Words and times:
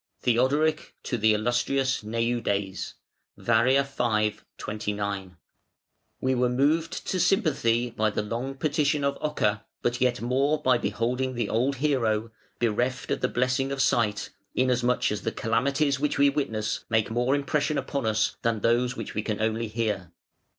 "THEODORIC 0.23 0.95
to 1.03 1.15
the 1.19 1.35
Illustrious 1.35 2.01
Neudes. 2.01 2.95
(Var., 3.37 3.83
v., 3.83 4.35
29.) 4.57 5.37
"We 6.19 6.33
were 6.33 6.49
moved 6.49 7.05
to 7.05 7.19
sympathy 7.19 7.91
by 7.91 8.09
the 8.09 8.23
long 8.23 8.55
petition 8.55 9.03
of 9.03 9.19
Ocer 9.21 9.61
but 9.83 10.01
yet 10.01 10.19
more 10.19 10.59
by 10.59 10.79
beholding 10.79 11.35
the 11.35 11.49
old 11.49 11.75
hero, 11.75 12.31
bereft 12.57 13.11
of 13.11 13.21
the 13.21 13.27
blessing 13.27 13.71
of 13.71 13.79
sight, 13.79 14.31
inasmuch 14.55 15.11
as 15.11 15.21
the 15.21 15.31
calamities 15.31 15.99
which 15.99 16.17
we 16.17 16.31
witness 16.31 16.83
make 16.89 17.11
more 17.11 17.35
impression 17.35 17.77
upon 17.77 18.07
us 18.07 18.37
than 18.41 18.61
those 18.61 18.93
of 18.93 18.97
which 18.97 19.13
we 19.13 19.23
only 19.39 19.67
hear. 19.67 20.11